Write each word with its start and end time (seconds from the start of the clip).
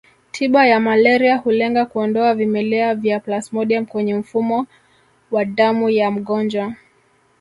Tiba 0.31 0.67
ya 0.67 0.79
malaria 0.79 1.37
hulenga 1.37 1.85
kuondoa 1.85 2.33
vimelea 2.35 2.95
vya 2.95 3.19
plasmodium 3.19 3.85
kwenye 3.85 4.15
mfumo 4.15 4.67
wa 5.31 5.45
damu 5.45 5.89
ya 5.89 6.11
mgonjwa 6.11 6.75